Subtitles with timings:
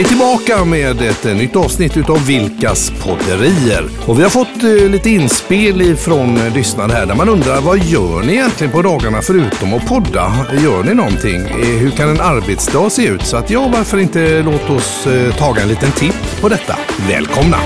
[0.00, 3.88] vi tillbaka med ett eh, nytt avsnitt utav Vilkas podderier.
[4.06, 7.78] Och vi har fått eh, lite inspel ifrån lyssnarna lyssnare här där man undrar vad
[7.78, 10.32] gör ni egentligen på dagarna förutom att podda?
[10.64, 11.40] Gör ni någonting?
[11.80, 13.22] Hur kan en arbetsdag se ut?
[13.22, 15.08] Så att ja, varför inte låt oss
[15.38, 16.78] ta en liten titt på detta.
[17.08, 17.56] Välkomna!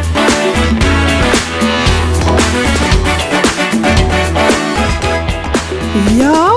[6.21, 6.51] Ja,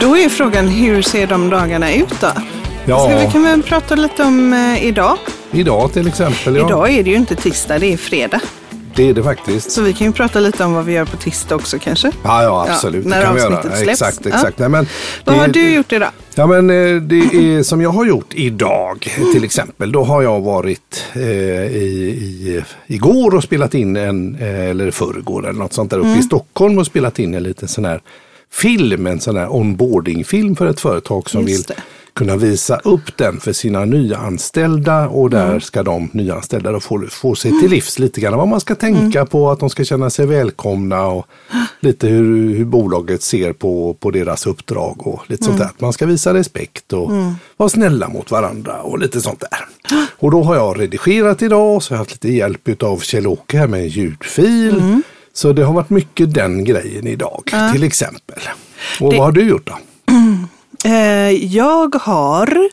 [0.00, 2.59] då är frågan hur ser de dagarna ut då?
[2.86, 5.18] Ja, Ska vi kan väl prata lite om eh, idag.
[5.52, 6.56] idag till exempel.
[6.56, 8.40] Ja, Idag är det ju inte tisdag, det är fredag.
[8.96, 9.70] Det är det faktiskt.
[9.70, 12.12] Så vi kan ju prata lite om vad vi gör på tisdag också kanske.
[12.24, 13.04] Ja, ja absolut.
[13.04, 13.56] Ja, när det kan vi göra.
[13.58, 14.02] avsnittet släpps.
[14.02, 14.30] Exakt, Ja.
[14.34, 14.58] exakt.
[14.58, 14.86] Nej, men
[15.24, 16.10] Vad har du gjort idag?
[16.34, 19.92] Ja men eh, det är som jag har gjort idag till exempel.
[19.92, 25.48] Då har jag varit eh, i, i, igår och spelat in en, eh, eller förrgår
[25.48, 26.20] eller något sånt där uppe Mm.
[26.20, 28.00] i Stockholm och spelat in en liten sån här
[28.52, 31.82] film, en sån här onboardingfilm för ett företag som Just vill det.
[32.14, 35.60] Kunna visa upp den för sina nyanställda och där Mm.
[35.60, 39.18] ska de nyanställda då få, få sig till livs lite grann vad man ska tänka
[39.18, 39.26] Mm.
[39.28, 41.26] på, att de ska känna sig välkomna och
[41.80, 45.64] lite hur, hur bolaget ser på, på deras uppdrag och lite sånt där.
[45.64, 45.74] Mm.
[45.78, 47.10] Man ska visa respekt och
[47.56, 49.66] vara snälla mot varandra och lite sånt där.
[50.18, 53.58] Och då har jag redigerat idag och så har jag haft lite hjälp av Kjell-Åke
[53.58, 54.78] här med en ljudfil.
[54.80, 55.02] Mm.
[55.32, 58.38] Så det har varit mycket den grejen idag till exempel.
[59.00, 59.78] Och Det- vad har du gjort då?
[60.84, 62.70] Eh, jag har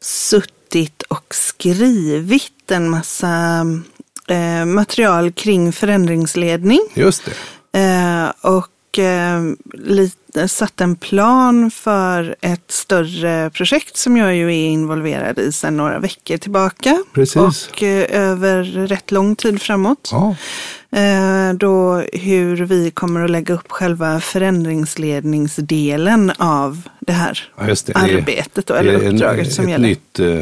[0.00, 3.66] suttit och skrivit en massa
[4.28, 6.80] eh, material kring förändringsledning.
[6.94, 7.78] Just det.
[7.80, 8.30] Eh,
[8.92, 9.42] och eh,
[9.74, 15.76] lite, satt en plan för ett större projekt som jag ju är involverad i sedan
[15.76, 17.04] några veckor tillbaka.
[17.14, 17.68] Precis.
[17.72, 20.08] Och eh, över rätt lång tid framåt.
[20.12, 20.34] Ja.
[20.98, 27.96] Eh, då hur vi kommer att lägga upp själva förändringsledningsdelen av det här Ja, det.
[27.96, 29.88] Arbetet då, eller det är en- uppdraget som ett gäller.
[29.88, 30.38] nytt eh,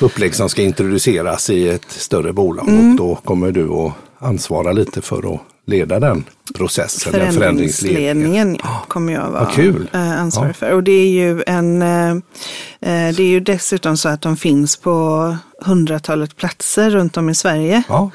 [0.00, 2.90] upplägg som ska introduceras i ett större bolag Mm.
[2.90, 6.24] och då kommer du att ansvara lite för att leda den
[6.54, 8.58] processen, den förändringsledningen.
[8.88, 9.50] Kommer jag vara
[9.92, 10.72] eh, ansvarig för.
[10.72, 14.76] Och det är ju en, eh, eh, det är ju dessutom så att de finns
[14.76, 17.82] på hundratalet platser runt om i Sverige.
[17.88, 18.10] Ja,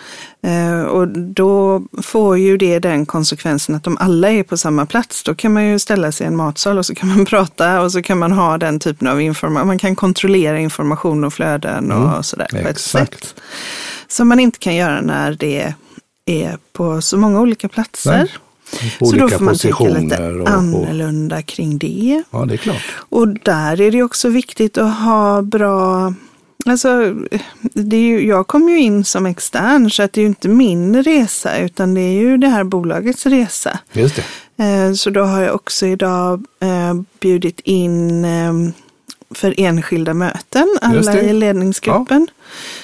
[0.90, 5.36] och då får ju det den konsekvensen att om alla är på samma plats, då
[5.36, 8.02] kan man ju ställa sig i en matsal och så kan man prata och så
[8.02, 9.68] kan man ha den typen av information.
[9.68, 12.72] Man kan kontrollera information och flöden och sådär på ett Mm.
[12.72, 13.24] exakt.
[13.26, 13.36] sätt.
[14.08, 15.74] Som man inte kan göra när det
[16.26, 18.12] är på så många olika platser.
[18.18, 18.28] Nej.
[19.00, 22.24] På Så då olika får man tänka lite och- annorlunda kring det.
[22.32, 22.82] ja, det är klart.
[22.96, 26.14] Och där är det också viktigt att ha bra
[26.66, 27.16] Alltså,
[27.74, 30.48] det är ju, jag kom ju in som extern så att det är ju inte
[30.50, 33.80] min resa utan det är ju det här bolagets resa.
[33.94, 34.16] Just
[34.56, 34.64] det.
[34.64, 38.54] Eh, Så då har jag också idag eh, bjudit in eh,
[39.36, 42.28] för enskilda möten, alla i ledningsgruppen.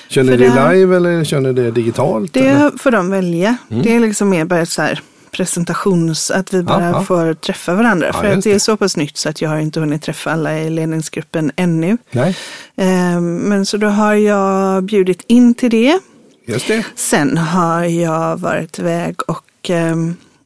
[0.10, 2.38] Kör ni det det live eller kör ni det digitalt?
[2.38, 2.72] eller?
[2.72, 3.58] Det får de välja.
[3.68, 7.04] Det är liksom mer bara så här presentations, att vi bara Ja, ja.
[7.04, 8.08] får träffa varandra.
[8.08, 10.32] Ja, för att det är så pass nytt så att jag har inte hunnit träffa
[10.32, 11.98] alla i ledningsgruppen ännu.
[12.12, 12.36] Nej,
[12.76, 16.00] Eh, Men så då har jag bjudit in till det.
[16.46, 16.86] just det.
[16.96, 19.96] Sen har jag varit iväg och eh,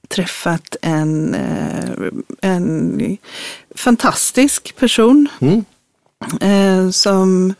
[0.08, 3.18] träffat en, eh, en
[3.76, 5.66] fantastisk person Mm.
[6.42, 7.54] Eh, som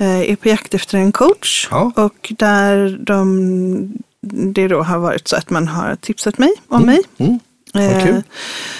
[0.00, 1.68] eh, är på jakt efter en coach.
[1.70, 1.92] Ja.
[1.96, 3.92] Och där de,
[4.54, 7.02] det då har varit så att man har tipsat mig om mig.
[7.18, 7.38] Mm.
[7.74, 8.16] Eh.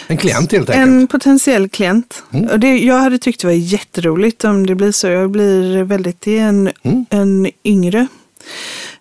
[0.07, 0.89] En klient helt enkelt.
[0.89, 2.23] en potentiell klient.
[2.33, 2.51] Mm.
[2.51, 5.07] Och det, jag hade tyckt det var jätteroligt om det blir så.
[5.07, 7.07] Jag blir väldigt, det är en, Mm.
[7.11, 8.07] en yngre.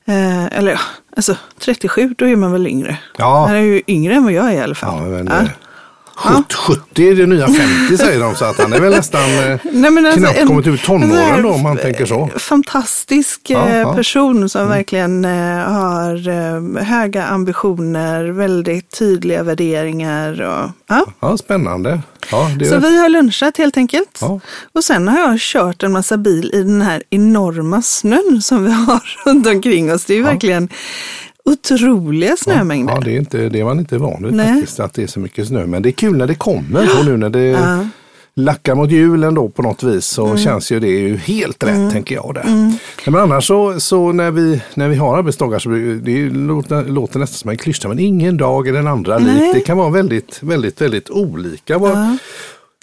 [0.05, 0.79] Eh, eller ja,
[1.15, 2.97] alltså 37, då är man väl yngre.
[3.17, 3.45] Ja.
[3.47, 5.03] Han är ju yngre än vad jag är i alla fall.
[5.03, 5.49] Ja, men, Ja.
[6.25, 9.21] Eh, 70, 70 är det nya 50 säger de, så att han är väl nästan
[9.51, 12.29] eh, Nej, men alltså knappt en- kommit ut tonåren då om man tänker så.
[12.37, 13.81] Fantastisk Ja, eh, ja.
[13.81, 13.95] Mm.
[13.95, 20.41] person som verkligen eh, har eh, höga ambitioner, väldigt tydliga värderingar.
[20.41, 21.05] Och, ja.
[21.19, 22.01] Ja, spännande.
[22.31, 24.17] Ja, Så vi har lunchat helt enkelt.
[24.21, 24.39] Ja.
[24.73, 28.71] Och sen har jag kört en massa bil i den här enorma snön som vi
[28.71, 30.05] har runt omkring oss.
[30.05, 30.69] Det är ju verkligen
[31.45, 32.93] otroliga snömängder.
[32.93, 34.53] Ja, det är, inte, det man inte van vid Nej.
[34.53, 35.65] faktiskt, att det är så mycket snö.
[35.65, 37.57] Men det är kul när det kommer och nu när det Ja.
[37.73, 37.89] Mm.
[38.35, 42.15] lackar mot julen då på något vis så känns ju det ju helt rätt tänker
[42.15, 42.31] jag.
[42.35, 42.43] Där.
[42.45, 45.69] Nej, Men annars så, så när, vi, när vi har arbetsdagar så
[46.03, 49.27] det låter, låter nästan som en klyscha men ingen dag är den andra lik.
[49.27, 49.53] Nej.
[49.53, 51.77] Det kan vara väldigt, väldigt, väldigt olika.
[51.77, 52.17] Vad-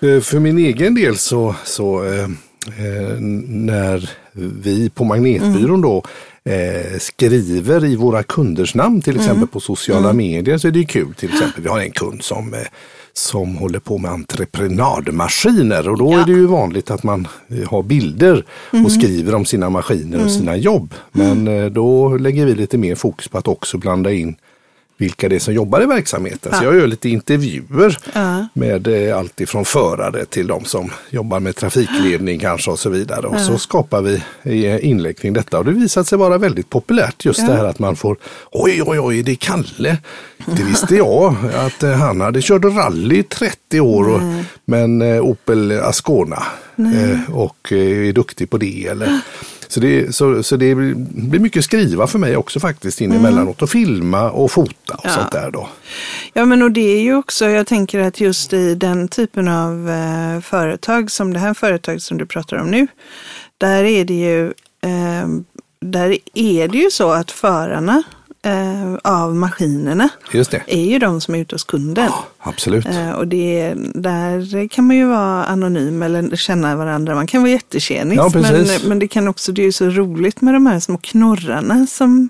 [0.03, 3.19] Eh, För min egen del så, så eh, eh,
[3.49, 6.02] när vi på Magnetbyrån då
[6.44, 11.14] eh, skriver i våra kunders namn till exempel på sociala medier så är det kul.
[11.14, 12.61] Till exempel vi har en kund som, eh,
[13.12, 16.20] som håller på med entreprenadmaskiner och då ja.
[16.20, 18.84] är det ju vanligt att man eh, har bilder mm.
[18.84, 20.26] och skriver om sina maskiner mm.
[20.26, 20.94] och sina jobb.
[21.12, 21.73] Men mm.
[21.73, 24.37] då lägger vi lite mer fokus på att också blanda in
[25.02, 26.52] vilka det är som jobbar i verksamheten.
[26.52, 26.58] Ja.
[26.58, 28.46] Så jag gör lite intervjuer ja.
[28.54, 33.26] med eh, allt ifrån förare till de som jobbar med trafikledning kanske och så vidare.
[33.26, 37.25] Och så skapar vi eh, inlägg kring detta och det visar sig vara väldigt populärt
[37.25, 38.16] just det här att man får
[38.50, 39.99] oj oj oj det är Kalle.
[40.46, 44.20] Det visste jag att eh, han hade kört rally i 30 år och,
[44.64, 46.43] men Opel Ascona
[47.28, 48.87] och är duktig på det.
[48.87, 49.20] Eller,
[49.73, 53.25] så det, så, så det blir mycket skriva för mig också faktiskt in mm.
[53.25, 55.11] emellanåt och filma och fota och ja.
[55.11, 55.69] sånt där då.
[56.33, 59.91] Ja men och det är ju också, jag tänker att just i den typen av
[59.91, 62.87] eh, företag som det här företaget som du pratar om nu,
[63.59, 64.47] där är det ju,
[64.81, 65.29] eh,
[65.81, 68.03] där är det ju så att förarna
[68.43, 70.09] eh, av maskinerna
[70.67, 72.05] är ju de som är ute hos kunden.
[72.05, 72.87] Ja, absolut.
[72.87, 77.15] Eh, och det, där kan man ju vara anonym eller känna varandra.
[77.15, 78.17] Man kan vara jättetjenis.
[78.17, 80.99] Ja, men, men det kan också, det är ju så roligt med de här små
[80.99, 82.29] knorrarna som,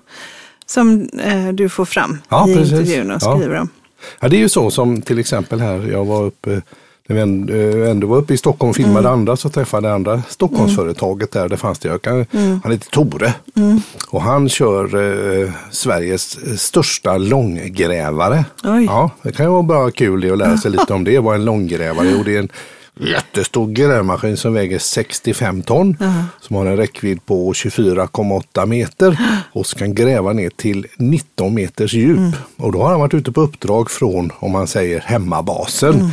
[0.65, 2.71] som eh, du får fram ja, i precis.
[2.71, 3.69] intervjun och skriver om.
[4.19, 6.61] Ja, det är ju så som till exempel här, jag var uppe
[7.07, 9.11] när vi ändå var uppe i Stockholm och filmade mm.
[9.11, 11.49] andra så träffade jag andra Stockholmsföretaget där.
[11.49, 11.89] Det fanns det.
[11.89, 12.59] Jag kan, mm.
[12.63, 13.81] Han heter Tore mm.
[14.07, 14.83] och han kör
[15.43, 18.45] eh, Sveriges största långgrävare.
[18.63, 18.85] Oj.
[18.85, 21.19] Ja, det kan ju vara bra kul att lära sig lite om det.
[21.19, 22.23] Vad en långgrävare är.
[22.23, 22.49] det är en
[22.99, 25.97] jättestor grävmaskin som väger 65 ton.
[26.01, 29.17] Uh Som har en räckvidd på 24,8 meter
[29.51, 32.17] och kan gräva ner till 19 meters djup.
[32.17, 32.31] Mm.
[32.57, 35.93] Och då har han varit ute på uppdrag från, om man säger hemmabasen.
[35.93, 36.11] Mm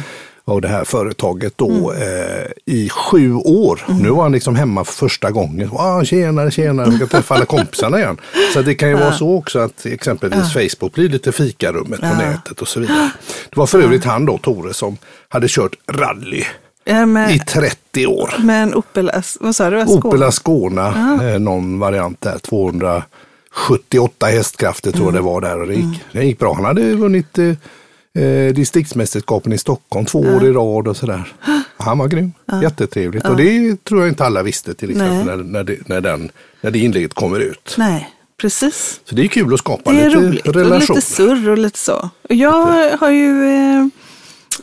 [0.51, 2.03] av det här företaget då mm.
[2.03, 3.85] eh, i sju år.
[3.89, 4.03] Mm.
[4.03, 5.71] Nu var han liksom hemma för första gången.
[5.73, 8.17] Ah, tjenare, tjenare, jag ska träffa alla kompisarna igen.
[8.53, 9.01] Så det kan ju ja.
[9.01, 10.61] vara så också att exempelvis ja.
[10.61, 12.09] Facebook blir lite fikarummet ja.
[12.11, 13.11] på nätet och så vidare.
[13.51, 14.97] Det var för övrigt han då, Tore, som
[15.29, 16.45] hade kört rally
[17.07, 18.35] med, i 30 år.
[18.39, 19.11] Med en Opel,
[19.41, 19.81] vad sa du?
[19.81, 20.09] Ascona?
[20.09, 25.23] Opel Ascona, eh, någon variant där, 278 hästkrafter tror jag mm.
[25.23, 25.99] det var där och det gick, mm.
[26.13, 26.55] det gick bra.
[26.55, 27.39] Han hade vunnit
[28.19, 31.33] eh, distriktsmästerskapen i Stockholm två år i rad och sådär.
[31.77, 33.27] Han var grym, jättetrevligt.
[33.27, 36.31] Och det tror jag inte alla visste till exempel när, när, det, när, den,
[36.61, 37.75] när det inlägget kommer ut.
[37.79, 38.11] Nej,
[38.41, 39.01] precis.
[39.05, 40.47] Så det är kul att skapa lite roligt.
[40.47, 40.73] relation.
[40.73, 42.11] Och lite surr och lite så.
[42.29, 43.87] Jag har ju eh,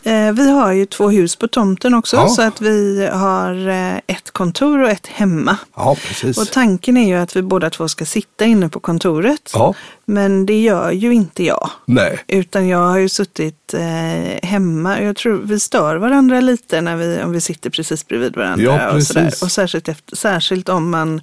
[0.03, 2.27] Eh, vi har ju två hus på tomten också ja.
[2.27, 5.57] så att vi har eh, ett kontor och ett hemma.
[5.75, 6.37] Ja, precis.
[6.37, 9.51] Och tanken är ju att vi båda två ska sitta inne på kontoret.
[9.53, 9.73] Ja.
[10.09, 11.69] Men det gör ju inte jag.
[11.85, 12.19] Nej.
[12.27, 15.01] Utan jag har ju suttit eh, hemma.
[15.01, 18.65] Jag tror vi stör varandra lite när vi, om vi sitter precis bredvid varandra.
[18.65, 19.33] Ja, och, sådär.
[19.41, 21.21] och särskilt, efter, särskilt om man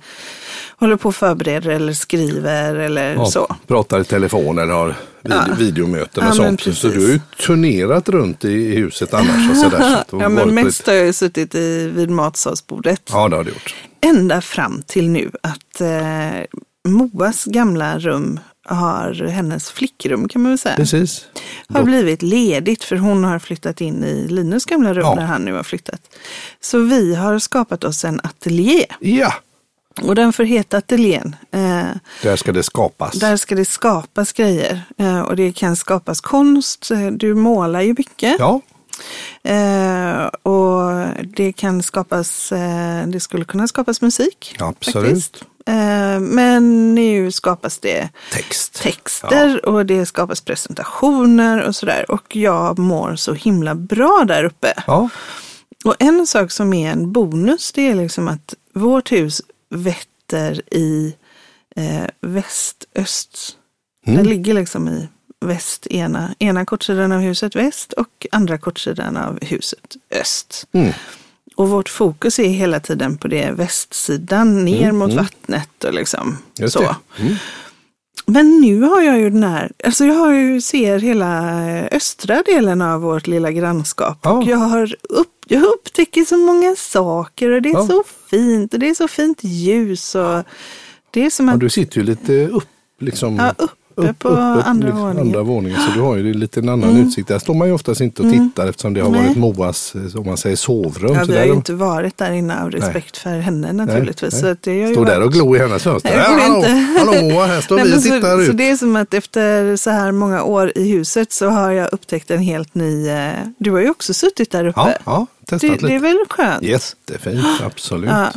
[0.76, 3.56] håller på och förbereder eller skriver eller ja, så.
[3.66, 5.44] Pratar i telefon eller har vid, ja.
[5.58, 6.76] videomöten och sånt.
[6.76, 9.50] Så du har ju turnerat runt i huset annars.
[9.50, 13.10] Och så där, så ja, men mest har jag suttit i, vid matsalsbordet.
[13.12, 13.75] Ja, det har du gjort.
[14.00, 16.58] Ända fram till nu att eh,
[16.88, 20.76] Moas gamla rum har hennes flickrum kan man väl säga.
[20.76, 21.26] Precis.
[21.69, 21.84] Har Då.
[21.84, 25.14] blivit ledigt för hon har flyttat in i Linus gamla rum ja.
[25.14, 26.00] när han nu har flyttat.
[26.61, 28.87] Så vi har skapat oss en ateljé.
[29.00, 29.34] Ja.
[30.02, 31.37] Och den får heta ateljén.
[31.50, 31.87] Eh,
[32.22, 33.12] där ska det skapas.
[33.12, 34.82] Där ska det skapas grejer.
[34.98, 36.91] Eh, och det kan skapas konst.
[37.12, 38.36] Du målar ju mycket.
[38.38, 38.60] Ja.
[39.43, 44.56] Eh, och det kan skapas, eh, det skulle kunna skapas musik.
[44.58, 45.06] Absolut.
[45.06, 45.44] Faktiskt.
[45.66, 48.82] Eh, men nu skapas det Text.
[48.82, 49.70] texter ja.
[49.70, 52.10] och det skapas presentationer och sådär.
[52.10, 54.74] Och jag mår så himla bra där uppe.
[54.86, 55.08] Ja.
[55.84, 61.16] Och en sak som är en bonus det är liksom att vårt hus vetter i
[61.76, 63.56] eh, väst-öst.
[64.06, 64.16] Mm.
[64.16, 65.08] Den ligger liksom i
[65.40, 70.66] väst, ena, ena kortsidan av huset väst och andra kortsidan av huset öst.
[70.72, 70.92] Mm.
[71.55, 74.96] Och vårt fokus är hela tiden på det västsidan, ner mm.
[74.96, 75.25] mot mm.
[75.25, 76.96] vattnet och liksom Just så.
[77.19, 77.34] Mm.
[78.27, 81.53] Men nu har jag ju den här, alltså jag har ju, ser hela
[81.89, 84.19] östra delen av vårt lilla grannskap.
[84.23, 84.31] Ja.
[84.31, 87.87] Och jag, har upp, jag upptäcker så många saker och det är ja.
[87.87, 90.15] så fint och det är så fint ljus.
[90.15, 90.44] Och
[91.11, 92.69] det är som att, ja, du sitter ju lite upp
[93.01, 93.37] liksom.
[93.37, 95.27] Ja, upp uppe på upp, andra, liksom, våningen.
[95.27, 95.81] andra våningen.
[95.81, 97.06] Så du har ju lite en annan mm.
[97.06, 97.29] utsikt.
[97.29, 98.48] Där står man ju oftast inte och mm.
[98.48, 98.70] tittar mm.
[98.70, 101.15] eftersom det har varit Moas om man säger, sovrum.
[101.15, 103.34] Ja, vi har ju inte varit där inne av respekt nej.
[103.34, 104.43] för henne naturligtvis.
[104.43, 106.10] Nej, det Står där och glor i hennes fönster.
[106.17, 106.69] Nej, hallå, inte.
[106.70, 108.46] hallå Moa, här står nej, vi och tittar så, ut.
[108.46, 111.89] Så det är som att efter så här många år i huset så har jag
[111.93, 113.08] upptäckt en helt ny...
[113.08, 114.81] Eh, du har ju också suttit där uppe.
[114.81, 115.86] Ja, ja testat det, lite.
[115.86, 116.63] Det är väl skönt?
[116.63, 118.10] Jättefint, absolut.
[118.10, 118.32] Ja.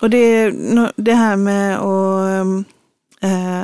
[0.00, 0.52] Och det,
[0.96, 2.44] det här med att Eh,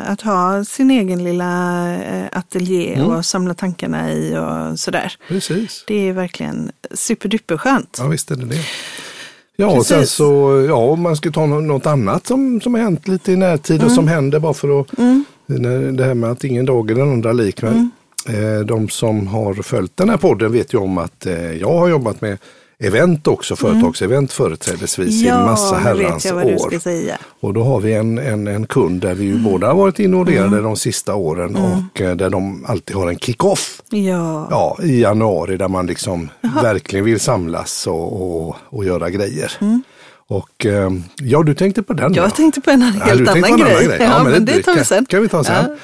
[0.06, 3.06] att ha sin egen lilla eh, ateljé Mm.
[3.11, 5.12] och samla tankarna i och sådär.
[5.28, 5.85] Precis.
[5.87, 7.97] Det är verkligen superduperskönt.
[8.00, 8.61] Ja, visst är det det.
[9.56, 12.80] Ja, och sen så, ja, om man ska ta nå- något annat som, som har
[12.80, 13.94] hänt lite i närtid och Mm.
[13.94, 14.87] som händer bara för att,
[15.47, 17.62] när- det här med att ingen dag är den andra lik.
[17.62, 17.90] Men,
[18.28, 18.59] Mm.
[18.59, 21.88] eh, de som har följt den här podden vet ju om att eh, jag har
[21.88, 22.38] jobbat med
[22.83, 25.83] event också, företagsevent företrädesvis i en massa Mm.
[25.87, 26.73] herrans år.
[27.41, 29.45] Och då har vi en, en, en kund där vi ju Mm.
[29.45, 33.83] båda har varit involverade de sista åren och eh, där de alltid har en kick-off.
[33.91, 34.47] Ja.
[34.51, 36.29] Ja, i januari där man liksom
[36.62, 39.53] verkligen vill samlas och, och, och göra grejer.
[40.27, 42.17] Och eh, ja, du tänkte på den Mm.
[42.17, 42.35] Jag då?
[42.35, 44.07] tänkte på en Ja, helt tänkte annan på en grej.
[44.07, 45.07] annan Ja, men det tar vi kan- sen.
[45.07, 45.55] kan vi ta sen.
[45.69, 45.77] Ja.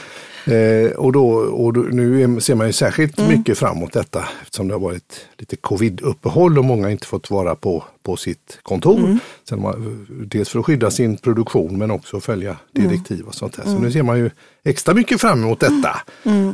[0.49, 3.39] Eh, och då, och då, nu ser man ju särskilt Mm.
[3.39, 7.55] mycket fram emot detta eftersom det har varit lite covid-uppehåll och många inte fått vara
[7.55, 8.99] på, på sitt kontor.
[8.99, 9.19] Mm.
[9.49, 12.89] Sen man, dels för att skydda sin produktion men också följa Mm.
[12.91, 13.65] direktiv och sånt där.
[13.65, 14.31] Så nu ser man ju
[14.65, 15.97] extra mycket fram emot detta.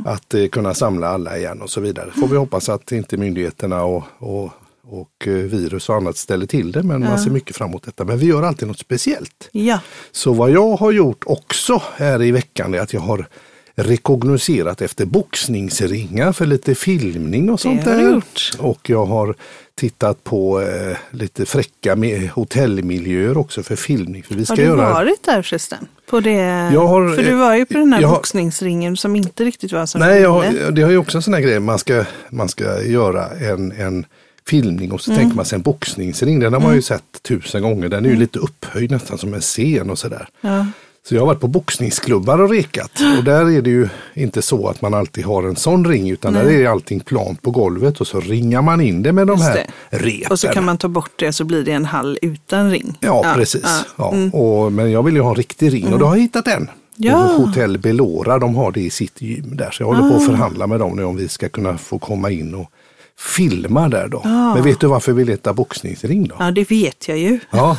[0.04, 2.10] Att eh, kunna samla alla igen och så vidare.
[2.20, 4.50] Får vi hoppas att inte myndigheterna och, och,
[4.86, 6.82] och eh, virus och annat ställer till det.
[6.82, 8.04] Men man ser mycket fram emot detta.
[8.04, 9.48] Men vi gör alltid något speciellt.
[9.52, 9.80] Ja.
[10.12, 13.26] Så vad jag har gjort också här i veckan är att jag har
[13.76, 18.10] rekognoserat efter boxningsringar för lite filmning och sånt där.
[18.12, 18.50] gjort.
[18.58, 19.34] Och jag har
[19.74, 24.22] tittat på eh, lite fräcka med hotellmiljöer också för filmning.
[24.22, 24.92] För vi ska Har du göra...
[24.92, 25.86] varit där förresten?
[26.10, 26.30] På det,
[26.72, 29.72] Jag har- för du var ju på den här jag har- boxningsringen som inte riktigt
[29.72, 31.60] var som Nej, jag, har- det har ju också en sån här grej.
[31.60, 34.06] Man ska, man ska göra en, en
[34.46, 35.20] filmning och så Mm.
[35.22, 36.40] tänker man sig en boxningsring.
[36.40, 37.88] Den har man ju sett tusen gånger.
[37.88, 40.28] Den är ju lite upphöjd nästan som en scen och sådär.
[40.40, 40.66] Ja.
[41.08, 42.90] Så jag har varit på boxningsklubbar och rekat.
[43.18, 46.32] Och där är det ju inte så att man alltid har en sån ring utan
[46.32, 49.48] där är allting plant på golvet och så ringar man in det med de Just
[49.48, 50.30] här repen.
[50.32, 52.98] Och så kan man ta bort det så blir det en hall utan ring.
[53.00, 53.84] Ja, precis.
[53.96, 54.12] ja.
[54.12, 54.30] Mm.
[54.32, 54.38] Ja.
[54.38, 56.70] Och, men jag vill ju ha en riktig ring och då har jag hittat en.
[56.96, 57.16] Ja.
[57.16, 59.70] Hotell Belora, de har det i sitt gym där.
[59.70, 60.16] Så jag håller på Ah.
[60.16, 62.70] att förhandla med dem nu om vi ska kunna få komma in och
[63.18, 64.20] filma där då.
[64.24, 66.34] Men vet du varför vi letar boxningsring då?
[66.38, 67.38] Ja, det vet jag ju.
[67.50, 67.76] Ja,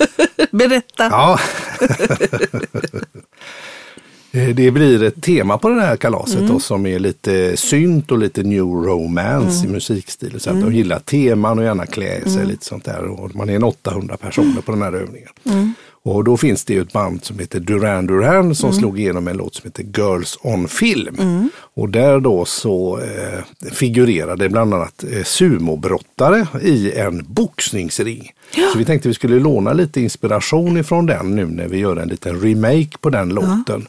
[0.50, 1.04] Berätta.
[1.10, 1.38] ja.
[4.54, 6.52] Det blir ett tema på det här kalaset Mm.
[6.52, 9.70] då, som är lite synt och lite new romance Mm.
[9.70, 10.40] i musikstil.
[10.40, 13.02] Så att de gillar teman och gärna klä sig lite sånt där.
[13.04, 15.28] Och man är en 800 personer på den här övningen.
[16.04, 16.16] Mm.
[16.16, 19.36] Och då finns det ju ett band som heter Duran Duran som slog igenom en
[19.36, 21.48] låt som heter Girls on Film.
[21.74, 28.32] Och där då så eh, figurerade bland annat eh, sumobrottare i en boxningsring.
[28.72, 32.08] Så vi tänkte vi skulle låna lite inspiration ifrån den nu när vi gör en
[32.08, 33.86] liten remake på den låten.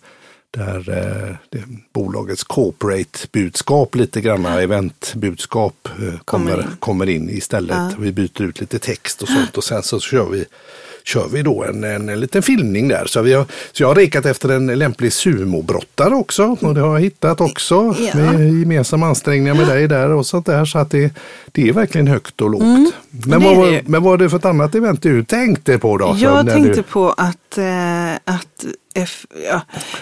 [0.51, 7.29] Där eh, det, bolagets corporate-budskap, lite grann eventbudskap eh, kommer, Kommer kommer, in.
[7.29, 7.38] in.
[7.38, 7.98] istället.
[8.00, 10.46] Vi byter ut lite text och sånt och sen så kör vi
[11.05, 13.05] kör vi då en, en, en liten filmning där.
[13.05, 16.93] Så, vi har, så jag har rekat efter en lämplig sumobrottare också och det har
[16.93, 18.15] jag hittat också Ja.
[18.15, 20.65] med gemensamma ansträngningar med dig där och sånt där.
[20.65, 21.13] Så att det,
[21.51, 22.62] det är verkligen högt och lågt.
[22.63, 22.74] Men,
[23.24, 23.39] Mm.
[23.39, 26.15] det vad, var- men vad var det för ett annat event du tänkte på då?
[26.19, 29.62] Jag tänkte du, på att, eh, att F, ja,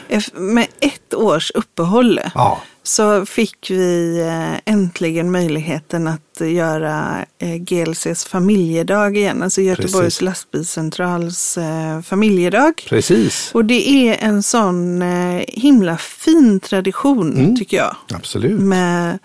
[0.09, 2.61] F, med ett års uppehåll Ja.
[2.83, 9.43] Så fick vi eh, äntligen möjligheten att göra eh, GLCs familjedag igen.
[9.43, 10.21] Alltså Göteborgs Precis.
[10.21, 12.73] lastbilscentrals eh, familjedag.
[12.89, 15.01] Precis, Och det är en sån
[15.47, 17.55] himla fin tradition Mm.
[17.55, 17.95] tycker jag.
[18.13, 18.59] absolut.
[18.61, 19.19] Med,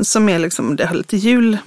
[0.00, 1.58] som är liksom, det har lite jul,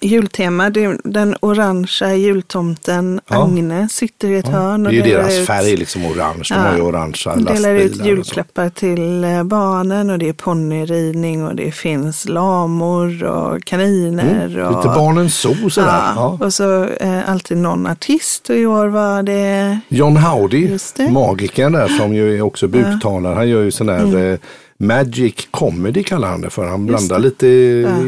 [0.00, 0.70] jultema.
[0.70, 3.44] Det den orangea jultomten Ja.
[3.44, 4.82] Agne sitter i ett hörn.
[4.82, 6.42] Det och är ju delar deras ut- färg, liksom orange.
[6.48, 6.60] De Ja.
[6.60, 7.74] har ju orangea Delar lastbilar.
[7.74, 8.04] ut och så.
[8.04, 14.46] julklappar till eh, barnen och det är ponnyridning och det finns lamor och kaniner.
[14.46, 15.88] Mm, och, lite barnens zoo sådär.
[15.88, 16.46] ja, Ja.
[16.46, 21.10] Och så eh, alltid någon artist och i år var det John Howdy, det.
[21.10, 23.34] magikern där som ju är också buktalare.
[23.34, 24.38] Han gör ju sån här Mm.
[24.78, 26.66] Magic comedy kallar han det för.
[26.66, 27.46] Han blandar lite,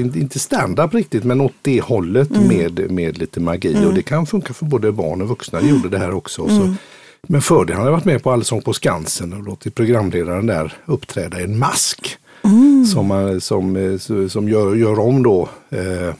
[0.00, 2.48] in- inte stand-up riktigt, men åt det hållet Mm.
[2.48, 3.86] med, med lite magi.
[3.86, 5.60] Och det kan funka för både barn och vuxna.
[5.60, 6.42] Det gjorde det här också.
[6.42, 6.56] Mm.
[6.56, 6.74] Så,
[7.28, 11.44] men fördelen, har varit med på Allsång på Skansen och låtit programledaren där uppträda i
[11.44, 12.16] en mask.
[12.44, 12.84] Mm.
[12.86, 16.14] Som, som, eh, som gör, gör om då eh,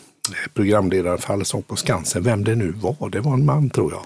[0.54, 2.22] programledaren för Allsång på Skansen.
[2.22, 4.02] Vem det nu var, det var en man tror jag.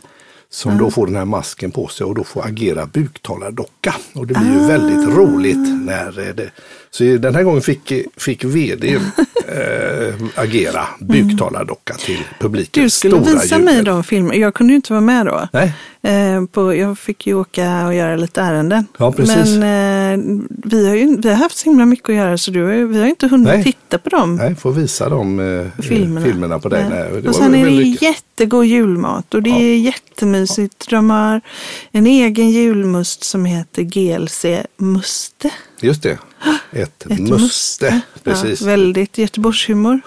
[0.54, 3.94] Som då får den här masken på sig och då får agera buktalardocka.
[4.14, 5.10] Och det blir ju väldigt Ah.
[5.10, 6.50] roligt när eh, det...
[6.90, 8.94] Så den här gången fick, fick vd
[9.48, 12.82] eh, agera buktalardocka till publiken.
[12.82, 13.74] Du skulle Stora visa jubel.
[13.74, 14.34] mig de filmerna.
[14.36, 15.48] Jag kunde ju inte vara med då.
[15.52, 15.72] Nej,
[16.04, 18.86] Eh, på, jag fick ju åka och göra lite ärenden.
[18.98, 19.36] Ja, precis.
[19.56, 20.01] Men eh,
[20.48, 23.06] vi, har ju, vi har haft så himla mycket att göra så du, vi har
[23.06, 23.64] inte hunnit Nej.
[23.64, 24.36] titta på dem.
[24.36, 26.26] Nej, får visa de eh, Filmerna.
[26.26, 26.58] filmerna.
[26.58, 26.86] på dig.
[26.90, 27.10] Nej.
[27.12, 29.56] Nej, det och sen är det jättegod julmat och det Ja.
[29.56, 30.86] är jättemysigt.
[30.90, 31.40] De har
[31.92, 34.44] en egen julmust som heter GLC
[34.76, 35.50] Muste.
[35.80, 36.18] Just det,
[36.72, 38.00] ett, Ett muste.
[38.24, 38.60] Precis.
[38.60, 40.00] Ja, väldigt Göteborgshumor.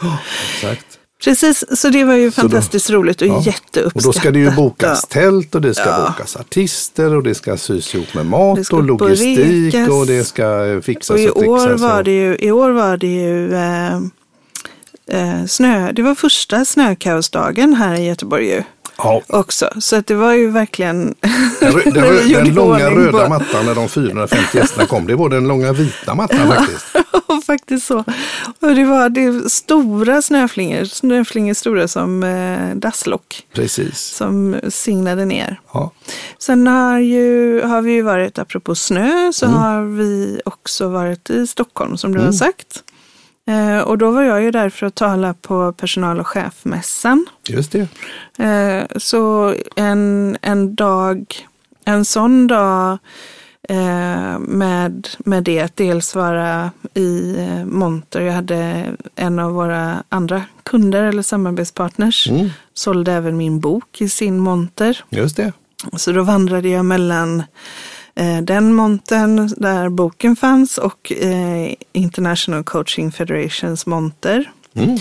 [0.55, 0.95] Exakt.
[1.24, 3.41] Precis, så det var ju Så då- fantastiskt roligt och Ja.
[3.45, 3.95] jätteuppskattat.
[3.95, 6.05] Och då ska det ju bokas tält och det ska Ja.
[6.07, 10.81] bokas artister och det ska sys ihop med mat och logistik och det ska eh,
[10.81, 11.81] fixas Och i och år trixas.
[11.81, 13.95] var det ju, i år var det ju eh,
[15.07, 15.91] eh, snö.
[15.91, 18.63] Det var första snökaosdagen här i Göteborg ju
[18.98, 19.70] Ja, också.
[19.80, 21.16] Så att det var ju verkligen...
[21.60, 25.16] den, rö- den, rö- den långa röda på- mattan när de 450 gästerna kom, det
[25.16, 26.86] var den långa vita mattan faktiskt.
[27.48, 28.04] faktiskt så.
[28.60, 34.00] Och det var det stora snöflingor, snöflingor stora som eh, dasslock Precis.
[34.00, 35.60] som singlade ner.
[35.74, 35.92] Ja.
[36.40, 39.58] Sen har, ju, har vi ju varit, apropå snö, så Mm.
[39.58, 42.84] har vi också varit i Stockholm som du har sagt.
[43.48, 47.25] Eh, och då var jag ju där för att tala på personal och chefmässan.
[47.50, 47.88] Just det.
[48.44, 51.36] Eh, så en, en dag,
[51.86, 52.98] en sån dag
[53.70, 57.36] eh, med, med det att dels vara i
[57.66, 58.22] monter.
[58.22, 58.86] Jag hade
[59.16, 62.50] en av våra andra kunder eller samarbetspartners Mm.
[62.74, 65.04] sålde även min bok i sin monter.
[65.10, 65.52] Just det.
[65.98, 67.44] Så då vandrade jag mellan
[68.43, 74.51] den montern där boken fanns och eh, International Coaching Federations monter.
[74.74, 74.98] Mm.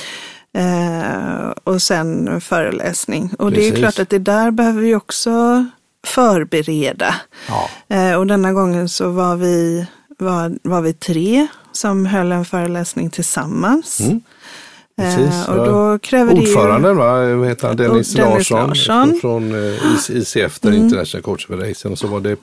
[0.56, 3.30] Eh, och sen föreläsning.
[3.38, 3.78] Och det är Precis.
[3.78, 5.66] klart att det där behöver vi också
[6.06, 7.14] förbereda.
[7.48, 7.68] Ja.
[7.96, 9.86] Eh, och denna gången så var vi,
[10.18, 14.00] var, var vi tre som höll en föreläsning tillsammans.
[14.00, 14.20] Mm.
[14.96, 15.48] Precis.
[15.48, 16.46] Eh, och då kräver det ju...
[16.46, 17.34] Ordföranden, va?
[17.34, 17.76] Vad heter han?
[17.76, 19.20] Dennis, Dennis Larsson, Larsson.
[19.20, 21.92] från eh, IC ICF, där International Coach Federation.
[21.92, 22.36] Och så var det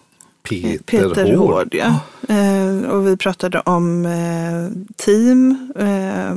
[0.43, 1.67] Peter, Peter Hård.
[1.75, 1.99] Ja.
[2.35, 6.35] Eh, och vi pratade om eh, team eh,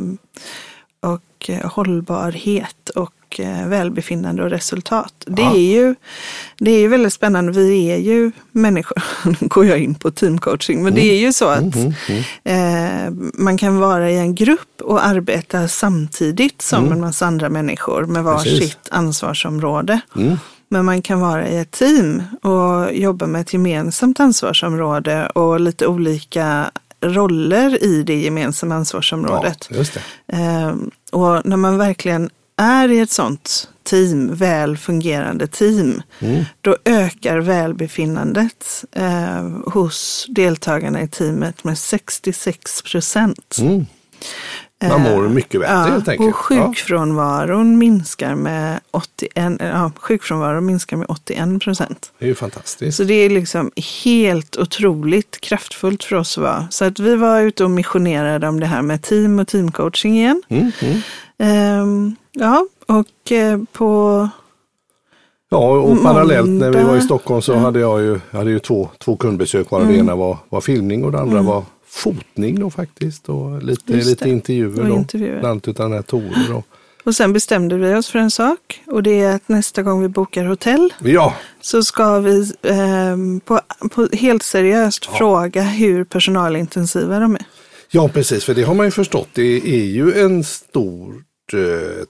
[1.10, 5.14] och eh, hållbarhet och eh, välbefinnande och resultat.
[5.26, 5.54] Det, Ja.
[5.54, 5.94] är ju,
[6.58, 7.52] det är ju väldigt spännande.
[7.52, 9.02] Vi är ju människor.
[9.40, 10.82] Nu går jag in på teamcoaching.
[10.84, 11.92] Men det är ju så att Mm,
[12.44, 18.04] eh, man kan vara i en grupp och arbeta samtidigt som en massa andra människor
[18.06, 18.58] med var Precis.
[18.70, 20.00] sitt ansvarsområde.
[20.68, 25.86] Men man kan vara i ett team och jobba med ett gemensamt ansvarsområde och lite
[25.86, 29.68] olika roller i det gemensamma ansvarsområdet.
[29.70, 30.00] Ja, det.
[30.36, 36.44] Ehm, och när man verkligen är i ett sånt team, väl fungerande team, Mm.
[36.60, 43.56] då ökar välbefinnandet eh, hos deltagarna i teamet med 66 procent.
[43.60, 43.86] Mm.
[44.88, 46.20] Man mår mycket bättre helt enkelt.
[46.20, 51.98] Eh, Och sjukfrånvaron minskar med 81, ja, sjukfrånvaron minskar med 81 procent.
[52.12, 52.96] Ja, det är ju fantastiskt.
[52.96, 53.70] Så det är liksom
[54.04, 56.66] helt otroligt kraftfullt för oss att vara.
[56.70, 60.42] Så att vi var ute och missionerade om det här med team och teamcoaching igen.
[60.48, 61.00] Mm, mm.
[61.38, 64.28] Ehm, ja, och eh, på
[65.50, 67.00] Ja, och parallellt när vi var i.
[67.00, 69.70] Stockholm så hade jag ju, jag hade ju två, två kundbesök.
[69.70, 69.94] Varav Mm.
[69.96, 73.28] det ena var, var filmning och det andra var fotning då faktiskt.
[73.28, 74.94] Och lite, lite intervjuer Och då.
[74.94, 75.40] intervjuer.
[75.40, 76.62] Bland annat här Tore då.
[77.04, 80.08] Och sen bestämde vi oss för en sak och det är att nästa gång vi
[80.08, 87.34] bokar hotell Ja, så ska vi ehm, på, på helt seriöst fråga hur personalintensiva de
[87.34, 87.44] är.
[87.90, 88.44] ja, precis.
[88.44, 89.28] För det har man ju förstått.
[89.32, 91.20] Det är ju en stor eh,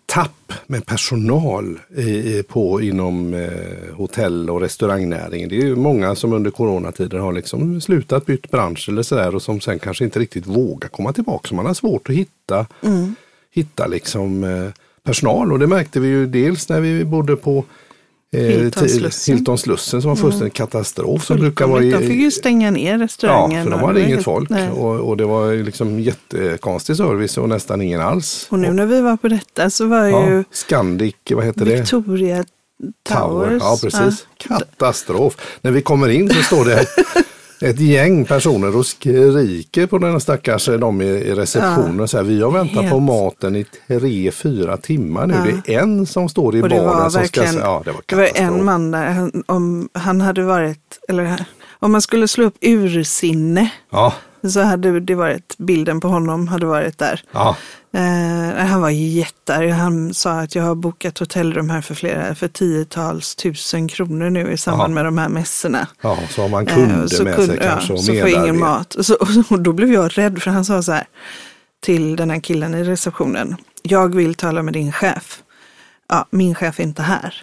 [0.06, 5.48] tapp med personal i, på, inom eh, hotell och restaurangnäringen.
[5.48, 9.42] Det är ju många som under coronatider har liksom slutat bytt bransch eller sådär och
[9.42, 11.48] som sen kanske inte riktigt vågar komma tillbaka.
[11.48, 12.66] Så man har svårt att hitta,
[13.50, 14.70] hitta liksom, eh,
[15.02, 17.64] personal och det märkte vi ju dels när vi bodde på eh,
[18.40, 19.36] Hiltonslussen.
[19.36, 21.24] Hiltonslussen som var fullständig katastrof.
[21.24, 23.64] Som brukar vara i, De fick ju stänga ner Ja, restaurangen.
[23.64, 27.82] för de hade inget helt- folk och, och det var liksom jättekonstig service och nästan
[27.82, 28.46] ingen alls.
[28.50, 31.76] Och nu när vi var på detta så var ja, ju Scandic, vad heter det?
[31.76, 32.44] Victoria
[33.08, 33.62] Towers.
[33.62, 34.26] Ja, precis.
[34.48, 35.36] Katastrof.
[35.62, 36.86] När vi kommer in så står det
[37.64, 42.00] ett gäng personer och skriker på den stackars de i, i receptionen.
[42.00, 42.90] och Så här, vi har väntat Helt.
[42.90, 45.34] på maten i tre, fyra timmar nu.
[45.34, 45.56] Ja.
[45.66, 47.44] Det är en som står i Och baren som ska...
[47.44, 51.44] Ja, det var det var en man där, han, om han hade varit, eller
[51.78, 54.14] om man skulle slå upp ursinne Ja,
[54.48, 57.22] så hade det varit, bilden på honom hade varit där.
[57.32, 57.56] ja,
[57.94, 59.70] Eh, han var jättearg.
[59.70, 64.52] Han sa att jag har bokat hotellrum här för flera, för tiotals tusen kronor nu
[64.52, 64.94] i samband Ja.
[64.94, 65.88] med de här mässorna.
[66.02, 68.28] ja, så har man Eh, kunder så med kunde- sig kanske ja, och så får
[68.28, 68.94] ingen mat.
[68.94, 69.16] Och, så,
[69.50, 71.06] och då blev jag rädd för han sa så här
[71.82, 73.56] till den här killen i receptionen.
[73.82, 75.42] Jag vill tala med din chef.
[76.08, 77.42] Ja, min chef är inte här.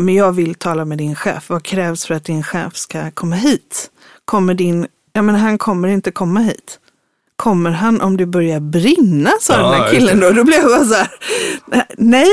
[0.00, 1.50] men jag vill tala med din chef.
[1.50, 3.90] Vad krävs för att din chef ska komma hit?
[4.24, 6.78] Kommer din, ja men han kommer inte komma hit.
[7.40, 10.30] Kommer han om det börjar brinna, sa Ja, den här killen då.
[10.30, 11.08] Då blev jag bara så här,
[11.96, 12.26] nej,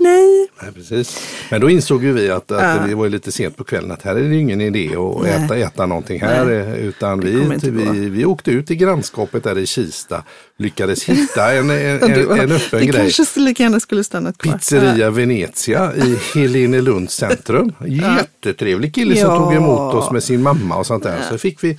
[0.00, 0.48] nej.
[0.62, 1.20] Nej, precis.
[1.50, 2.86] Men då insåg ju vi att, att Ja.
[2.88, 5.44] det var lite sent på kvällen att här är det ingen idé att Nej.
[5.44, 6.44] äta, äta någonting här.
[6.44, 6.56] Nej.
[6.56, 10.22] eh, Utan Det vi, vi, vi åkte ut i grannskapet där i Kista.
[10.58, 12.92] Lyckades hitta en, en, det en, var- en öppen det grej.
[13.02, 14.52] kanske skulle lika gärna skulle stannat kvar.
[14.52, 17.72] Pizzeria Venezia i Helenelunds centrum.
[17.86, 19.38] Jättetrevlig kille som Ja.
[19.38, 21.18] tog emot oss med sin mamma och sånt där.
[21.30, 21.78] Så fick vi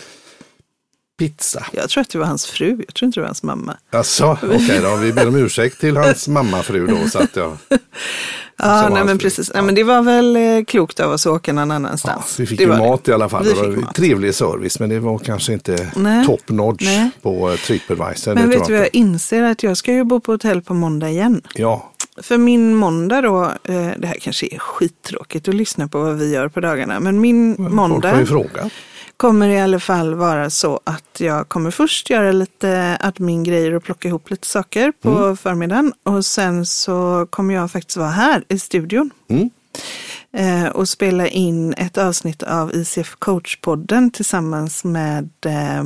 [1.19, 1.65] pizza.
[1.73, 3.77] Jag tror att det var hans fru, jag tror inte det var hans mamma.
[3.91, 7.09] Alltså, okej då, vi ber om ursäkt till hans mammafru då.
[7.09, 7.57] Så att jag,
[8.61, 9.17] Ja, nej, men fru.
[9.17, 9.51] precis.
[9.53, 12.39] Nej, men det var väl eh, klokt av oss att åka någon ja, annanstans.
[12.39, 13.11] vi fick det ju mat det.
[13.11, 13.43] i alla fall.
[13.43, 13.95] Vi Det var mat.
[13.95, 16.25] trevlig service men det var kanske inte Nej.
[16.25, 17.09] top notch Nej.
[17.21, 18.35] på eh, Tripadvisor.
[18.35, 19.43] Men vet du vad jag inser?
[19.43, 21.41] Att jag ska ju bo på hotell på måndag igen.
[21.55, 26.15] Ja, För min måndag då, eh, det här kanske är skittråkigt att lyssna på vad
[26.17, 28.71] vi gör på dagarna, men min folk har måndag ju frågat.
[29.19, 34.07] Kommer i alla fall vara så att jag kommer först göra lite admin-grejer och plocka
[34.07, 35.37] ihop lite saker på Mm.
[35.37, 39.09] förmiddagen och sen så kommer jag faktiskt vara här i studion.
[39.29, 39.49] Mm.
[40.33, 45.79] eh, och spela in ett avsnitt av ICF Coach-podden tillsammans med eh,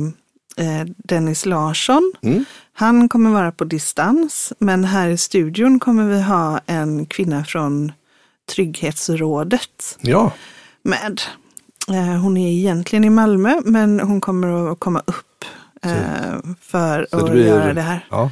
[0.66, 2.12] eh, Dennis Larsson.
[2.22, 2.44] Mm.
[2.72, 7.92] Han kommer vara på distans, men här i studion kommer vi ha en kvinna från
[8.54, 10.32] Trygghetsrådet Ja,
[10.82, 11.20] med.
[11.88, 15.44] Eh, hon är egentligen i Malmö, men hon kommer att komma upp
[15.82, 15.92] eh,
[16.60, 18.06] för så att blir- göra det här.
[18.10, 18.30] Ja.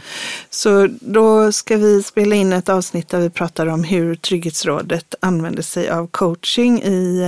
[0.51, 5.63] Så då ska vi spela in ett avsnitt där vi pratar om hur Trygghetsrådet använder
[5.63, 7.21] sig av coaching i,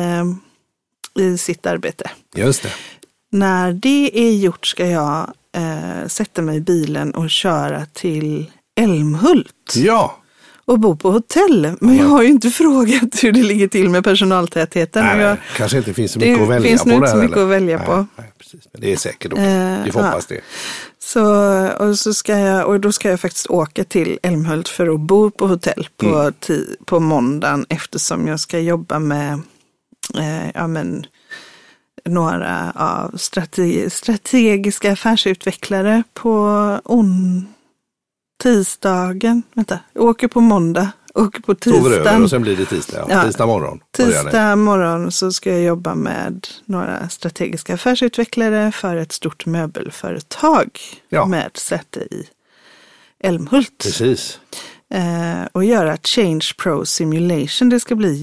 [1.15, 2.11] eh, i sitt arbete.
[2.35, 2.71] just det.
[3.33, 9.73] När det är gjort ska jag eh, sätta mig i bilen och köra till Älmhult
[9.77, 10.17] Ja,
[10.65, 11.77] och bo på hotell.
[11.81, 15.05] Men jag har ju inte frågat hur det ligger till med personaltätheten.
[15.05, 16.89] nej, jag, kanske inte finns så det mycket att välja finns på.
[16.89, 17.45] nog inte så mycket eller?
[17.45, 18.07] att välja nej, på.
[18.17, 18.61] Nej, precis.
[18.73, 19.45] Men det är säkert okej.
[19.45, 20.41] Eh, Vi får hoppas det.
[20.99, 21.25] Så,
[21.69, 25.31] och, så ska jag, och då ska jag faktiskt åka till Älmhult för att bo
[25.31, 26.33] på hotell på, Mm.
[26.41, 29.33] ti, på måndagen eftersom jag ska jobba med
[30.19, 31.07] eh, ja, men,
[32.05, 36.31] några av strate, strategiska affärsutvecklare på
[36.85, 37.47] on,
[38.43, 39.43] tisdagen.
[39.55, 42.23] Vänta, jag åker på måndag, åker på Sover över tisdagen.
[42.23, 43.07] och sen blir det tisdag.
[43.09, 43.23] Ja.
[43.25, 43.81] Tisdag morgon.
[43.97, 51.27] Tisdag morgon så ska jag jobba med några strategiska affärsutvecklare för ett stort möbelföretag Ja.
[51.27, 52.29] med säte i
[53.21, 53.79] Älmhult.
[53.83, 54.39] Precis.
[54.95, 57.69] Eh, och göra Change Pro Simulation.
[57.69, 58.15] Det ska bli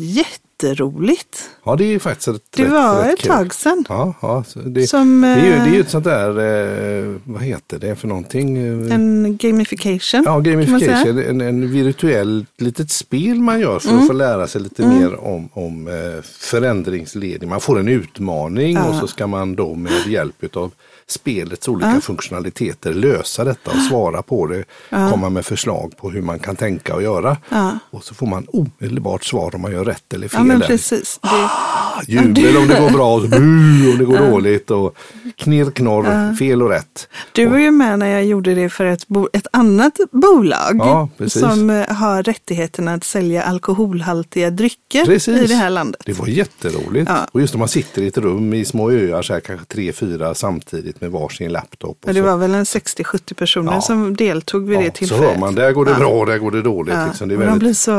[0.63, 1.49] jätteroligt.
[1.63, 3.31] Ja, det är faktiskt ett Det rätt, var rätt ett kul.
[3.31, 3.85] tag sedan.
[3.89, 7.15] Ja, ja, det, Som, det, är ju, eh, det är ju ett sånt där, eh,
[7.23, 8.57] vad heter det för någonting?
[8.57, 10.23] Eh, En gamification.
[10.25, 14.01] Ja, gamification, en, en virtuell litet spel man gör för Mm.
[14.01, 17.49] att få lära sig lite mer om, om eh, förändringsledning.
[17.49, 20.71] Man får en utmaning och så ska man då med hjälp av
[21.11, 24.63] spelets olika funktionaliteter lösa detta och svara på det.
[24.89, 27.37] Komma med förslag på hur man kan tänka och göra.
[27.49, 27.79] Ja.
[27.89, 30.39] Och så får man omedelbart svar om man gör rätt eller fel.
[30.39, 31.19] Ja, men precis.
[31.21, 34.71] Det, Jubel om det går bra och om det går dåligt.
[34.71, 34.97] Och
[35.35, 37.07] knirr, knorr, fel och rätt.
[37.31, 41.09] Du var ju med när jag gjorde det för ett, bo, ett annat bolag Ja,
[41.27, 45.41] som eh, har rättigheten att sälja alkoholhaltiga drycker Precis.
[45.41, 46.01] i det här landet.
[46.05, 47.09] Det var jätteroligt.
[47.09, 47.27] Ja.
[47.31, 49.93] Och just när man sitter i ett rum i små öar, så här, kanske tre,
[49.93, 51.97] fyra samtidigt med varsin laptop.
[52.05, 53.81] Men det så, var väl en 60-70 personer Ja.
[53.81, 55.29] som deltog vid det ja, så tillfället.
[55.29, 55.97] hör man, där går det Ja.
[55.97, 56.93] bra, där går det dåligt.
[56.95, 57.05] Ja.
[57.05, 57.29] Liksom.
[57.29, 57.91] Det är och de väldigt blir så...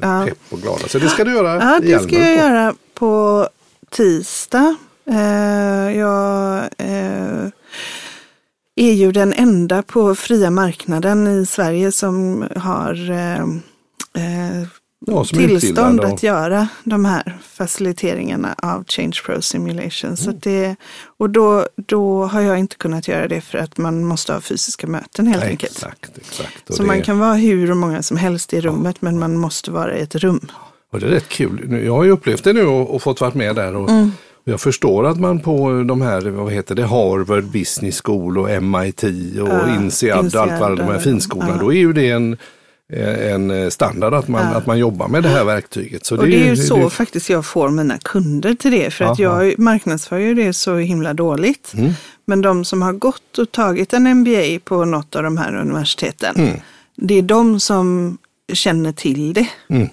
[0.00, 0.88] ja, pepp och glada.
[0.88, 2.42] Så det ska du göra ja det ska jag då.
[2.44, 3.48] göra på
[3.90, 4.76] tisdag.
[5.10, 7.46] Eh, jag eh,
[8.76, 13.40] är ju den enda på fria marknaden i Sverige som har eh,
[14.24, 14.66] eh,
[15.06, 20.16] Ja, tillstånd att göra de här faciliteringarna av Change Pro Simulation.
[20.16, 20.40] Så Mm.
[20.42, 20.76] det,
[21.18, 24.86] och då, då har jag inte kunnat göra det för att man måste ha fysiska
[24.86, 25.72] möten helt Nej, enkelt.
[25.72, 26.70] Exakt, exakt.
[26.70, 29.70] Och Så det, man kan vara hur många som helst i rummet men man måste
[29.70, 30.40] vara i ett rum.
[30.92, 31.60] och det är rätt kul.
[31.68, 33.76] Nu- Jag har ju upplevt det nu och, och fått varit med där.
[33.76, 34.12] Och, Mm.
[34.46, 39.02] Jag förstår att man på de här, vad heter det, Harvard Business School och MIT
[39.02, 41.60] och Ja, INSEAD och allt vad de här finskolorna, ja.
[41.60, 42.36] då är ju det en,
[42.92, 44.58] en standard att man, Ja.
[44.58, 46.06] att man jobbar med det här verktyget.
[46.06, 48.90] Så Och det är ju det- så det- faktiskt jag får mina kunder till det.
[48.90, 49.42] För att Aha.
[49.44, 51.72] jag marknadsför ju det så himla dåligt.
[51.76, 51.92] Mm.
[52.26, 56.36] Men de som har gått och tagit en MBA på något av de här universiteten.
[56.36, 56.60] Mm.
[56.96, 58.18] Det är de som
[58.52, 59.46] känner till det.
[59.68, 59.88] Mm.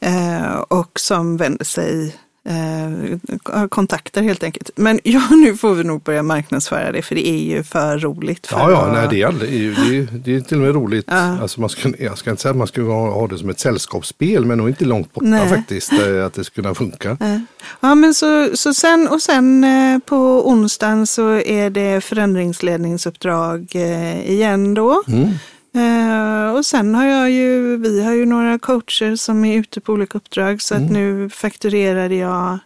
[0.00, 4.70] Eh, och som vänder sig eh, kontakter helt enkelt.
[4.76, 8.46] Men ja, nu får vi nog börja marknadsföra det för det är ju för roligt.
[8.46, 11.04] För Ja, ja, nej, det, är aldrig, det, är, det är till och med roligt.
[11.08, 11.38] Ja.
[11.42, 13.60] Alltså man ska, jag ska inte säga att man ska ha, ha det som ett
[13.60, 15.48] sällskapsspel, men nog inte långt borta Nej.
[15.48, 17.16] faktiskt, eh, att det ska kunna funka.
[17.20, 17.38] Eh,
[17.80, 24.30] Ja, men så, så sen och sen eh, på onsdagen så är det förändringsledningsuppdrag eh,
[24.30, 25.02] igen då.
[25.08, 25.28] Mm.
[25.74, 29.92] Eh, och sen har jag ju, vi har ju några coacher som är ute på
[29.92, 30.86] olika uppdrag så Mm.
[30.86, 32.58] att nu fakturerade jag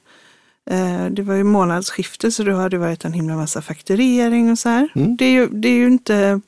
[0.71, 4.59] eh, det var ju månadsskifte så då har det varit en himla massa fakturering och
[4.59, 4.89] så här.
[4.95, 5.17] Mm.
[5.17, 6.41] Det, är ju, det är ju inte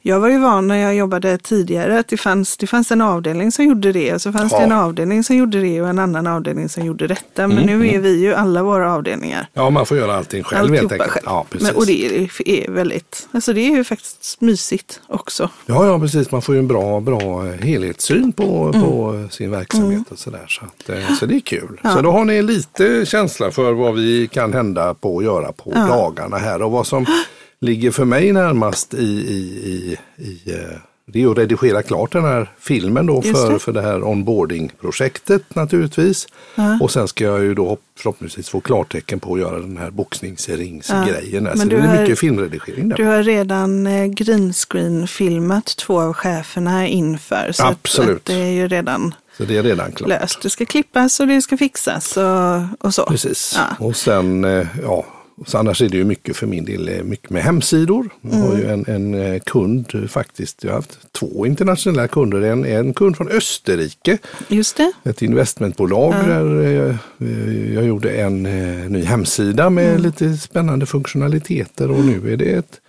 [0.00, 3.52] jag var ju van när jag jobbade tidigare att det fanns, det fanns en avdelning
[3.52, 4.58] som gjorde det och så fanns Ja.
[4.58, 7.48] det en avdelning som gjorde det och en annan avdelning som gjorde detta.
[7.48, 9.46] Men Mm, nu är vi ju alla våra avdelningar.
[9.52, 11.10] Ja, man får göra allting själv helt Alltihopa enkelt.
[11.12, 11.24] själv.
[11.26, 11.68] Ja, precis.
[11.68, 15.50] Men, och det är, väldigt, alltså det är ju faktiskt mysigt också.
[15.66, 16.30] Ja, ja, precis.
[16.30, 18.80] Man får ju en bra, bra eh, helhetssyn på, Mm.
[18.82, 20.44] på sin verksamhet och sådär.
[20.48, 21.80] Så, att, eh, så det är kul.
[21.94, 25.70] Så då har ni lite känsla för vad vi kan hända på och göra på
[25.74, 26.62] dagarna här.
[26.62, 27.06] Och vad som
[27.60, 30.78] ligger för mig närmast i, i, i, i eh,
[31.12, 33.58] det är att redigera klart den här filmen då Just för, det.
[33.58, 36.26] för det här onboarding-projektet naturligtvis.
[36.80, 41.44] Och sen ska jag ju då förhoppningsvis få klartecken på att göra den här boxningsringsgrejen.
[41.44, 41.56] där.
[41.56, 42.96] Så det är mycket filmredigering där.
[42.96, 47.52] Du har redan eh, greenscreen-filmat två av cheferna inför.
[47.52, 48.16] Så att, Absolut.
[48.16, 50.08] att det är ju redan Så det är redan klart.
[50.08, 50.42] löst.
[50.42, 53.06] Det ska klippas och det ska fixas och, och så.
[53.06, 53.54] Precis.
[53.56, 53.86] Ja.
[53.86, 55.04] Och sen, eh, ja,
[55.46, 58.08] så annars är det ju mycket för min del eh, mycket med hemsidor.
[58.20, 62.40] Jag har ju en, en eh, kund eh, faktiskt, jag har haft två internationella kunder.
[62.40, 64.92] En, en kund från Österrike, Just det.
[65.04, 68.42] ett investmentbolag där eh, eh, jag gjorde en
[68.92, 72.80] ny hemsida med lite spännande funktionaliteter och nu är det ett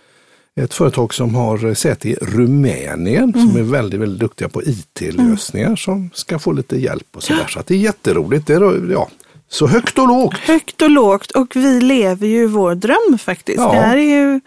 [0.56, 6.10] ett företag som har säte i Rumänien som är väldigt, väldigt duktiga på IT-lösningar som
[6.14, 7.48] ska få lite hjälp och sådär.
[7.48, 8.48] Så det är jätteroligt.
[8.48, 9.10] Det är, ja,
[9.50, 10.38] så högt och lågt.
[10.38, 13.58] Högt och lågt och vi lever ju vår dröm faktiskt.
[13.58, 13.72] Ja.
[13.72, 14.42] Det här är ju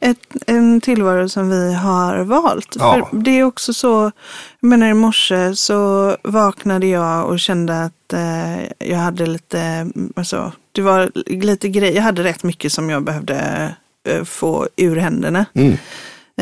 [0.00, 2.76] ett, en tillvaro som vi har valt.
[2.78, 3.08] Ja.
[3.10, 4.12] För det är också så,
[4.60, 10.52] jag menar i morse så vaknade jag och kände att eh, jag hade lite, alltså
[10.72, 13.68] det var lite grejer, jag hade rätt mycket som jag behövde
[14.08, 15.46] eh, få ur händerna.
[15.54, 15.76] Mm.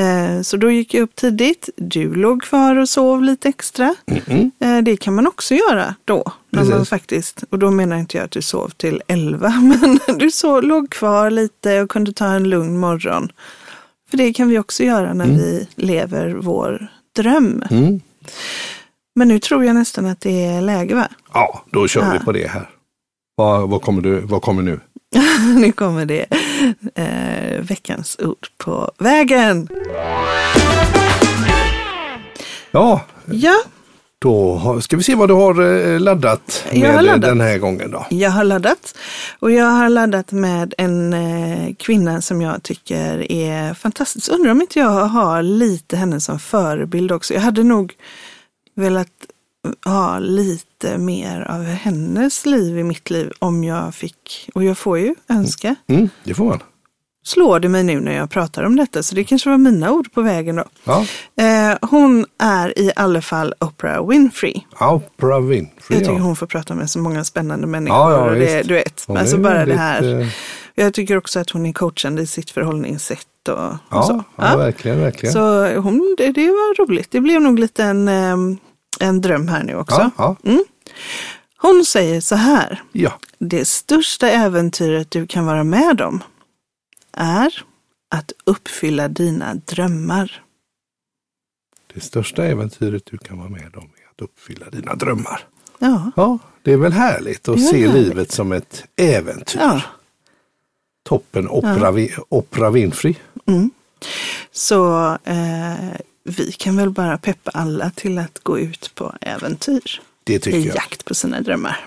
[0.00, 1.68] Eh, Så då gick jag upp tidigt.
[1.76, 3.94] Du låg kvar och sov lite extra.
[4.06, 4.50] Mm-mm.
[4.60, 6.32] Eh, Det kan man också göra då.
[6.50, 9.48] När man faktiskt, och då menar inte jag att du sov till elva,
[10.08, 13.32] men du så, låg kvar lite och kunde ta en lugn morgon.
[14.10, 17.64] För det kan vi också göra när vi lever vår dröm.
[17.70, 18.00] Mm.
[19.14, 21.08] Men nu tror jag nästan att det är läge va?
[21.34, 22.22] Ja, då kör vi Ja.
[22.24, 22.68] på det här.
[23.40, 24.80] Vad, vad, kommer, du, vad kommer nu?
[25.56, 26.26] nu kommer det
[26.94, 29.68] eh, veckans ord på vägen.
[32.70, 33.00] Ja,
[33.30, 33.62] Ja,
[34.18, 37.22] då ska vi se vad du har eh, laddat med har laddat.
[37.22, 38.06] den här gången då.
[38.10, 38.94] Jag har laddat
[39.38, 44.32] och jag har laddat med en eh, kvinna som jag tycker är fantastisk.
[44.32, 47.34] Undrar om inte jag har lite henne som förebild också.
[47.34, 47.94] Jag hade nog
[48.74, 49.08] velat
[49.84, 54.98] ha lite mer av hennes liv i mitt liv om jag fick, och jag får
[54.98, 55.74] ju önska.
[55.88, 56.62] Mm, det får man.
[57.24, 60.12] Slår det mig nu när jag pratar om detta, så det kanske var mina ord
[60.12, 60.64] på vägen då.
[60.84, 61.06] Ja.
[61.44, 64.54] Eh, hon är i alla fall Oprah Winfrey.
[64.80, 65.98] Oprah Winfrey.
[65.98, 66.22] Jag tycker ja.
[66.22, 67.96] hon får prata med så många spännande människor.
[67.98, 70.20] Ja, ja, och det, du vet, Hon alltså bara det här.
[70.20, 70.26] eh,
[70.74, 74.24] Jag tycker också att hon är coachande i sitt förhållningssätt och, och Ja, så.
[74.36, 75.32] ja, verkligen, verkligen.
[75.32, 77.10] Så hon, det, det var roligt.
[77.10, 78.58] Det blev nog lite en, em,
[79.00, 80.10] en dröm här nu också.
[80.18, 80.58] ja, ja.
[81.56, 82.82] Hon säger så här.
[82.92, 83.18] ja.
[83.38, 86.22] Det största äventyret du kan vara med om
[87.12, 87.64] är
[88.10, 90.42] att uppfylla dina drömmar.
[91.94, 95.44] Det största äventyret du kan vara med om är att uppfylla dina drömmar.
[95.78, 97.94] Ja, Ja, det är väl härligt att se härligt.
[98.06, 99.58] livet som ett äventyr.
[99.60, 99.82] ja.
[101.04, 103.14] Toppen Oprah, Vi- Oprah Winfrey.
[104.52, 105.90] Så eh,
[106.30, 110.00] vi kan väl bara peppa alla till att gå ut på äventyr.
[110.24, 110.76] Det tycker I jag.
[110.76, 111.86] jakt på sina drömmar.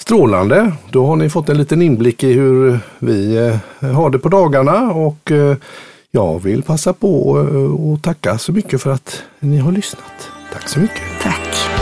[0.00, 0.72] Strålande.
[0.90, 4.92] Då har ni fått en liten inblick i hur vi eh, har det på dagarna
[4.92, 5.56] och eh,
[6.10, 10.30] jag vill passa på eh, och tacka så mycket för att ni har lyssnat.
[10.52, 11.02] Tack så mycket.
[11.22, 11.73] Tack.